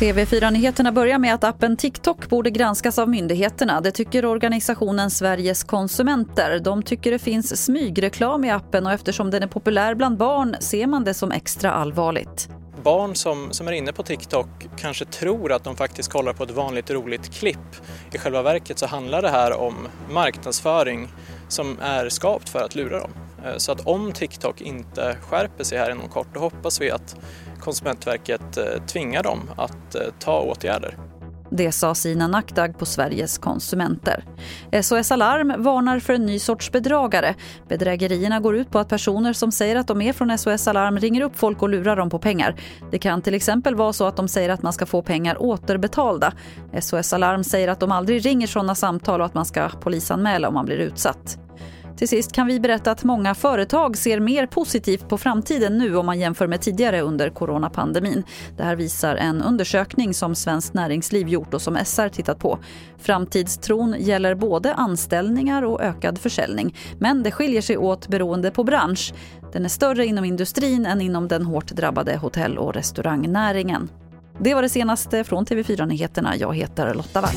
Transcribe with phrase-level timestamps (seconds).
[0.00, 3.80] TV4-nyheterna börjar med att appen TikTok borde granskas av myndigheterna.
[3.80, 6.58] Det tycker organisationen Sveriges konsumenter.
[6.58, 10.86] De tycker det finns smygreklam i appen och eftersom den är populär bland barn ser
[10.86, 12.48] man det som extra allvarligt.
[12.82, 16.50] Barn som, som är inne på TikTok kanske tror att de faktiskt kollar på ett
[16.50, 17.76] vanligt roligt klipp.
[18.12, 19.74] I själva verket så handlar det här om
[20.10, 21.08] marknadsföring
[21.48, 23.10] som är skapt för att lura dem.
[23.44, 27.16] Eh, så att om TikTok inte skärper sig här inom kort då hoppas vi att
[27.60, 30.98] Konsumentverket eh, tvingar dem att eh, ta åtgärder.
[31.50, 34.24] Det sa Sina Nakdag på Sveriges konsumenter.
[34.82, 37.34] SOS Alarm varnar för en ny sorts bedragare.
[37.68, 41.22] Bedrägerierna går ut på att personer som säger att de är från SOS Alarm ringer
[41.22, 42.56] upp folk och lurar dem på pengar.
[42.90, 46.32] Det kan till exempel vara så att de säger att man ska få pengar återbetalda.
[46.80, 50.54] SOS Alarm säger att de aldrig ringer sådana samtal och att man ska polisanmäla om
[50.54, 51.38] man blir utsatt.
[51.96, 56.06] Till sist kan vi berätta att många företag ser mer positivt på framtiden nu om
[56.06, 58.24] man jämför med tidigare under coronapandemin.
[58.56, 62.58] Det här visar en undersökning som Svenskt Näringsliv gjort och som SR tittat på.
[62.98, 66.76] Framtidstron gäller både anställningar och ökad försäljning.
[66.98, 69.14] Men det skiljer sig åt beroende på bransch.
[69.52, 73.88] Den är större inom industrin än inom den hårt drabbade hotell och restaurangnäringen.
[74.38, 76.36] Det var det senaste från TV4 Nyheterna.
[76.36, 77.34] Jag heter Lotta Wall.